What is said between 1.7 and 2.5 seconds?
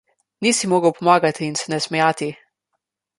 smejati.